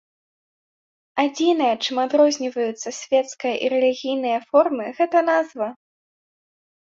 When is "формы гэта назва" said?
4.49-5.67